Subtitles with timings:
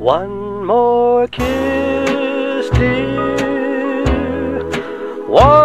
[0.00, 4.64] One more kiss, dear.
[5.28, 5.59] One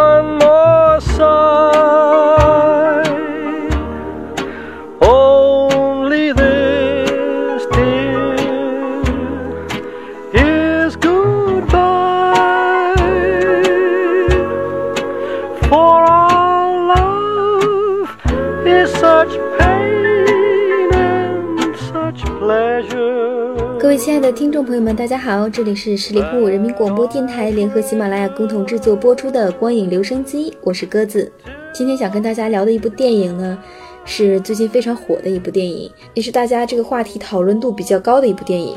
[23.86, 31.32] 各位亲爱的听众朋友们，大家好，这里是十里铺人民广播电台联合喜马拉雅共同制作播出的《光影留声机》，我是鸽子。
[31.72, 33.56] 今天想跟大家聊的一部电影呢，
[34.04, 38.76] 是最近非常火的一部电影，也是大家这个话题讨论度比较高的一部电影。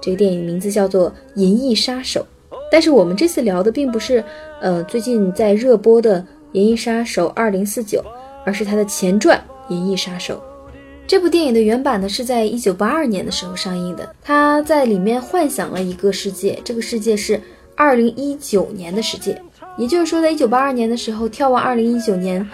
[0.00, 2.26] 这个电影名字叫做《银翼杀手》，
[2.72, 4.24] 但是我们这次聊的并不是
[4.62, 6.18] 呃最近在热播的
[6.52, 7.98] 《银翼杀手二零四九》，
[8.46, 9.38] 而是它的前传
[9.70, 10.34] 《银翼杀手》。
[11.06, 17.40] 这部电影的原版呢是在一九八二年的时候上映的，他在里面幻想了一个世界，这个世界是
[17.76, 19.40] 二零一九年的世界，
[19.78, 22.44] 也就是说，在一九八二年的时候，眺望二零一九年，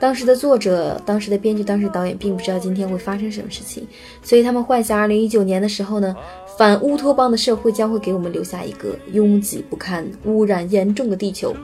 [0.00, 3.86] 当时的作者、当时的编剧、当时导演并不知道今天会发生什么事情，
[4.24, 6.16] 所以他们幻想二零一九年的时候呢，
[6.60, 11.56] 反乌托邦的社会将会给我们留下一个拥挤不堪、污染严重的地球，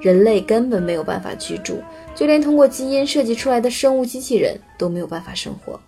[0.00, 1.80] 人类根本没有办法居住，
[2.16, 5.78] 就连通过基因设计出来的生物机器人都没有办法生活。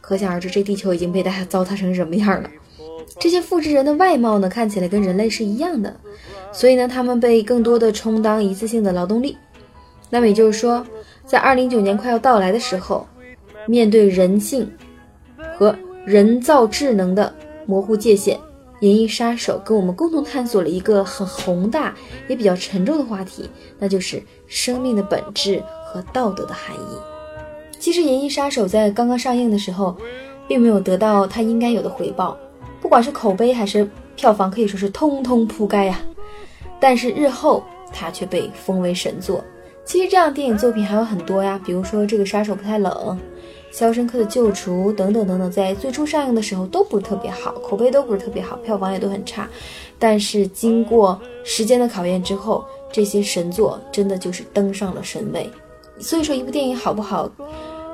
[0.00, 2.48] 可想而知，这地球已经被大家糟蹋成什么样了。
[3.18, 5.92] 这些复制人的外貌呢，看起来跟人类是一样的，
[6.52, 9.36] 所以呢，他们被更多的充当一次性的劳动力。
[10.08, 10.86] 那么也就是说，
[11.26, 13.04] 在二零一九年快要到来的时候，
[13.66, 14.70] 面对人性
[15.58, 17.34] 和人造智能的
[17.66, 18.36] 模糊界限，
[18.80, 21.94] 《银翼杀手》跟我们共同探索了一个很宏大
[22.28, 23.48] 也比较沉重的话题，
[23.78, 26.98] 那就是生命的本质和道德的含义。
[27.78, 29.96] 其实，《银翼杀手》在刚刚上映的时候，
[30.48, 32.36] 并没有得到它应该有的回报，
[32.80, 36.00] 不管是口碑还是票房，可以说是通通扑街呀。
[36.80, 39.42] 但是日后，它却被封为神作。
[39.84, 42.92] 其实，这样电影作品还有很多呀，比如说《这个杀手不太冷》
[43.74, 49.48] 《肖申克的救赎》等等等等，在最初上映的时候都不是特别好，口碑都不是特别好，票房也都很差。
[49.98, 55.50] 但是经过时间的考验之后，这些神作真的就是登上了神位。
[55.98, 57.28] 所以说，一部电影好不好？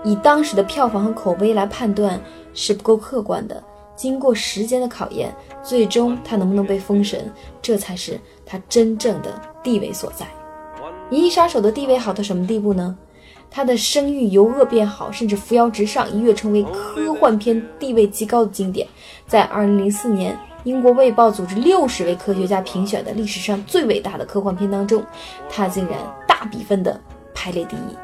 [0.05, 2.21] 以当时的票房和口碑来判断
[2.53, 3.65] 是不够客观的。
[3.97, 7.33] 经过时间的考验，最终它能不能被封神，
[7.63, 10.27] 这才是它真正的地位所在。
[11.15, 12.95] 《银翼杀手》的地位好到什么地步呢？
[13.51, 18.87] 它的声誉由恶变好，甚至扶摇直上，一跃成为科幻片地位极高的经典。
[19.27, 25.05] 在2004年，英国《卫报》组织六十位科学家评选的历史上最伟大的科幻片当中，
[25.49, 27.01] 它竟然大比分的
[27.35, 27.97] 排列第一。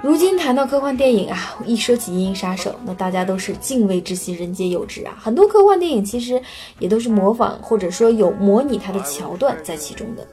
[0.00, 5.16] 如今谈到科幻电影啊，一说起《银翼杀手》，那大家都是敬畏之心，人皆有之啊。
[5.20, 6.40] 很多科幻电影其实
[6.78, 10.24] 也都是模仿或者说有模拟它的桥段在其中的。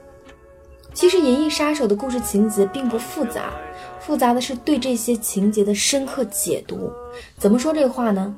[0.96, 3.52] 其实《银翼杀手》的故事情节并不复杂，
[4.00, 6.90] 复杂的是对这些情节的深刻解读。
[7.38, 8.34] 怎么说这个话呢？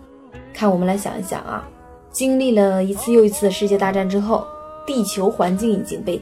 [0.55, 1.69] 看我们来想一想啊，
[2.11, 4.43] 经历了一次又一次的世界大战之后，
[4.87, 6.19] 地球环境已经被。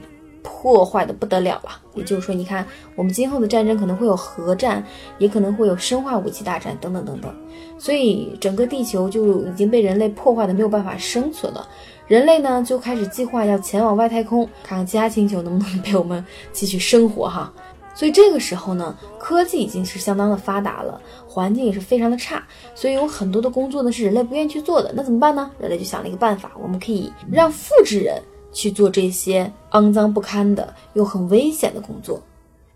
[0.48, 2.64] 破坏的不得了了，也就是说，你看，
[2.94, 4.82] 我们今后的战争可能会有核战，
[5.18, 7.34] 也可能会有生化武器大战，等等等等。
[7.78, 11.68] 所以，整个地球就已经被人类破坏的没有办法生存了。
[12.06, 17.52] 人类呢，就开始计划要前往外太空，看看其他星球能不能被我们继续生活哈。
[17.94, 22.42] 所以这个时候呢，科技已经是相当的发达了，环境也是非常的差，
[22.74, 24.92] 所以有很多的工作呢是人类不愿意去做的。
[24.94, 25.50] 那怎么办呢？
[25.58, 28.22] 人类就想了一个办法，我们可以让复制人。
[28.52, 32.18] 去做这些肮脏不堪的又很危险的工作，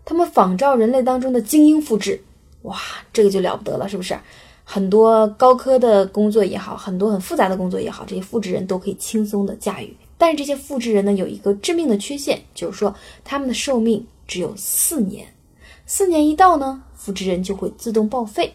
[0.05, 2.21] 他们仿照人类当中的精英复制，
[2.61, 2.77] 哇，
[3.11, 4.15] 这个就了不得了，是不是？
[4.73, 9.93] 很多高科的工作也好，很多很复杂的工作也好，这些复制人都可以轻松的驾驭。
[10.17, 12.95] 但是这些复制人呢，有一个致命的缺陷，就是说
[13.25, 15.27] 他们的寿命只有四年，
[15.85, 18.49] 四年一到呢，复制人就会自动报废。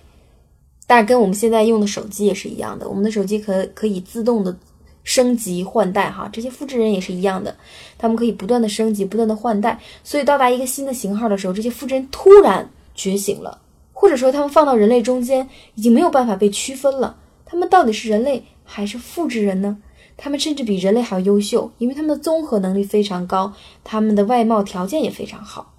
[0.87, 4.57] 但是跟我们现在用的手机也是一样的，我们的手机可可以自动的。
[5.05, 7.57] 升级换代哈，这些复制人也是一样的，
[7.97, 13.57] 他们可以不断的升级，不断的换代，所以到达一个新的型号的时候，这些复制人突然觉醒了，
[14.07, 19.79] 或者说他们放到人类中间已经没有办法被区分了，他们到底是人类还是复制人呢？
[20.17, 25.75] 他们甚至比人类还要优秀，因为他们的综合能力非常高，他们的外貌条件也非常好。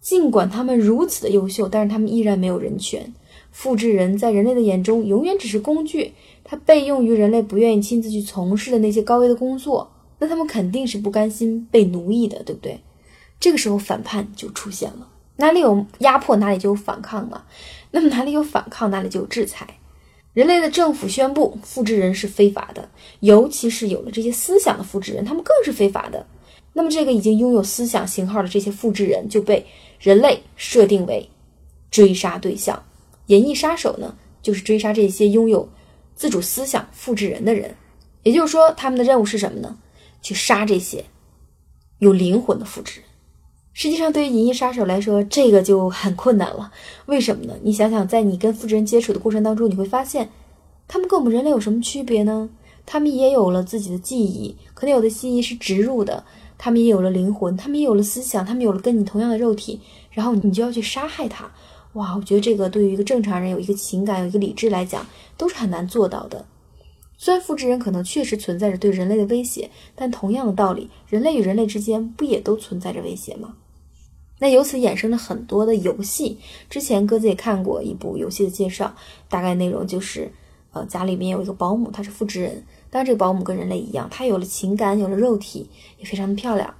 [0.00, 3.12] 尽管他们如此的优秀，但是他们依然没有人权。
[3.52, 6.14] 复制人在人类的眼中永远只是工具，
[6.44, 12.80] 它被用于人类不愿意亲自去从事的那些高危的工作，那他们肯定是不甘心被奴役的，对不对？
[13.38, 17.44] 这个时候反叛就出现了，哪里有压迫哪里就有反抗嘛，
[17.90, 19.66] 那么哪里有反抗哪里就有制裁。
[20.32, 22.88] 人类的政府宣布复制人是非法的，
[23.20, 26.26] 尤其是有了这些思想的复制人，他们更是非法的。
[26.72, 29.64] 那么，这个已经拥有思想型号的这些复制人就被
[30.00, 31.30] 人类设定为
[31.90, 32.84] 追杀对象。
[33.26, 35.68] 银翼杀手呢，就是追杀这些拥有
[36.16, 37.76] 自主思想复制人的人。
[38.24, 39.78] 也就是说，他们的任务是什么呢？
[40.20, 41.04] 去杀这些
[41.98, 43.08] 有灵魂的复制人。
[43.74, 46.72] 实际上，对于银翼杀手来说，这个就很困难了。
[47.06, 47.54] 为什么呢？
[47.62, 50.30] 你想想，在你跟复制人接触的过程当中，你会发现，
[50.86, 52.48] 他们跟我们人类有什么区别呢？
[52.86, 56.22] 他们也有了自己的记忆，可能有的记忆是植入的；
[56.56, 59.80] 他们也有了灵魂，他们也有了思想，他们有了跟你同样的肉体。
[60.12, 61.50] 然后你就要去杀害他，
[61.94, 62.14] 哇！
[62.16, 65.04] 我觉得这个对于一个正常人有一个情感、有一个理智来讲，
[65.36, 66.46] 都是很难做到的。
[67.16, 73.54] 虽然复制人可能确实存在着对人类的威胁，但同样的道理，人类与人类之间不也都存在着威胁吗？
[74.38, 76.38] 那由此衍生了很多的游戏。
[76.68, 78.94] 之前鸽子也看过一部游戏的介绍，
[79.28, 80.30] 大概内容就是，
[80.72, 82.64] 呃，家里面有一个保姆，她是复制人。
[82.90, 86.74] 当然，这个保姆跟人类一样，她有了情感，有了肉体，也非常的漂亮。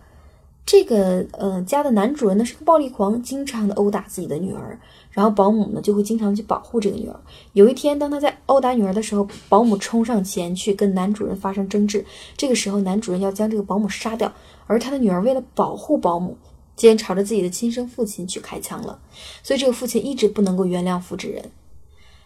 [0.67, 4.79] 这个呃家的男主人呢是个暴力狂，经常的殴打自己的女儿。
[5.11, 7.21] 然后保姆呢就会经常去保护这个女儿。
[7.53, 12.05] 有一天，当他在殴打女儿的时候，保姆冲上前去跟男主人发生争执。
[12.37, 14.33] 这个时候，男主人要将这个保姆杀掉，
[14.67, 16.37] 而他的女儿为了保护保姆。
[16.77, 18.99] 竟然朝着自己的亲生父亲去开枪了，
[19.43, 21.51] 所以这个父亲一直不能够原谅复制人。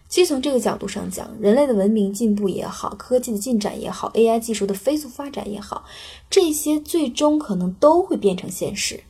[0.07, 5.85] 其实从这个角度上讲，人类的文明进步也好，科技的进展也好，AI 技术的飞速发展也好，
[6.31, 9.01] 这些最终可能都会变成现实。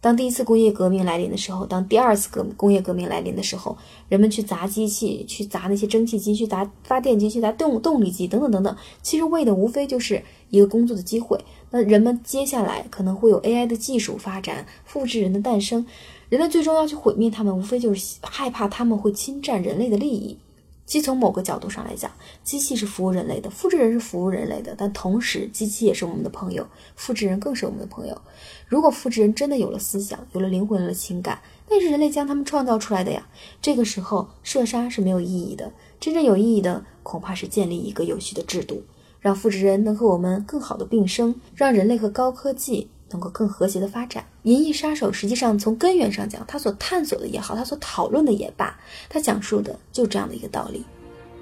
[0.00, 10.20] 当第一次工业革命来临的时候，当第二次革工业革命来临的时候，人们去砸机器，去砸那些蒸汽机，去砸发电机，去砸动动力机，等等等等，其实为的无非就是
[10.50, 11.38] 一个工作的机会。
[11.72, 15.84] 那人们接下来可能会有 AI 的技术发展，复制人的诞生，
[16.28, 20.38] 人类最终要去毁灭他们，无非就是害怕他们会侵占人类的利益。
[20.84, 22.10] 其从某个角度上来讲，
[22.44, 28.20] 机器是服务人类的，复制人是服务人类的，但同时，机器也是我们的朋友，复制人更是我们的朋友。
[28.66, 31.40] 如果复制人真的有了思想，有了灵魂，有了情感，
[31.70, 33.26] 那是人类将他们创造出来的呀。
[33.62, 38.82] 这个时候，射杀是没有意义的，真正有意义的，恐怕是建立一个有序的制度，
[39.22, 42.90] 让复制人能和我们更好的并生，让人类和高科技。
[43.12, 48.74] 能够更和谐的发展，《银翼杀手》实际上从根源上讲，他所探索的也好，他所讨论的也罢，
[49.10, 50.82] 他讲述的就这样的一个道理：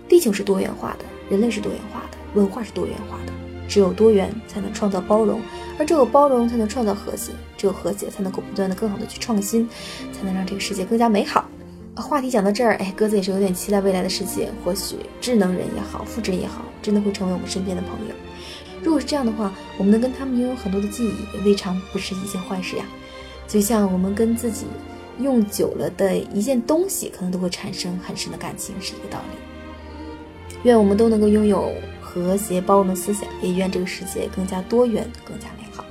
[0.08, 3.32] 地球是多元化的，人类是多元化的，文化是多元化的。
[3.68, 5.40] 只有多元才能创造包容，
[5.78, 9.68] 而只有包容才能创造和谐，只有和谐才能够不断的更好的去创新，
[10.12, 11.48] 才能让这个世界更加美好。
[12.00, 18.14] 话题讲到这儿，哎，鸽子也是有点期待未来的世界，或许智能人也好，复制人也好，真的会成为我们身边的朋友。
[18.82, 22.84] 如果是这样的话，我们能跟他们拥有很多的记忆，也未尝不是一件坏事呀。
[23.46, 24.66] 就像我们跟自己
[25.18, 30.56] 用久了的一件东西，可能都会产生很深的感情，是一个道理。
[30.62, 31.72] 愿我们都能够拥有
[32.12, 35.64] 和谐包容的思想，也愿这个世界更加多元，更加美。
[35.72, 35.84] 好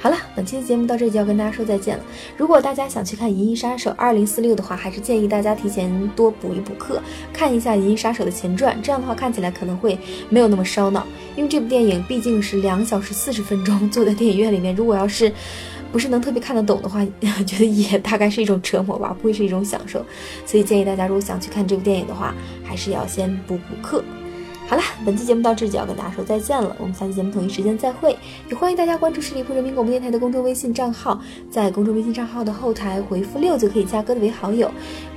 [0.00, 2.02] 好了，本期的节目到这里就要跟大家说再见了。
[2.36, 7.00] 如果大家想去看《银翼杀手二零四六》的话，还是建议大家提前多补一补课，
[7.32, 8.76] 看一下《银翼杀手》的前传。
[8.82, 9.96] 这样的话看起来可能会
[10.28, 11.06] 没有那么烧脑，
[11.36, 15.30] 因为这部电影毕竟是两小时四十分钟，坐在电影院里面，如果要是
[15.92, 17.04] 不是能特别看得懂的话，
[17.46, 20.04] 觉得也大概是一种折磨吧，不会是一种享受。
[20.46, 22.34] 所以建议大家，如果想去看这部电影的话，
[22.64, 24.02] 还是要先补补课。
[24.70, 26.76] 好了，本期节目到这就要跟大家说再见了。
[26.78, 28.16] 我们下期节目同一时间再会，
[28.48, 34.70] 也欢迎大家关注十里铺人民广播电台的公众微信账号，在公众微信账号的后台回复六就可以加鸽子为好友。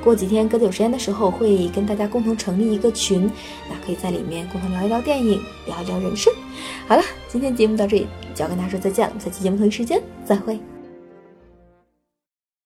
[0.04, 3.30] 过几天鸽子有时间的时候会跟大家共同成立一个群，
[3.70, 6.34] 那可以在里面共同聊一聊电影，聊一聊人生。
[6.88, 10.60] 好了，今天节目到这里就要跟大家说再见了，我们下期节目同一时间再会。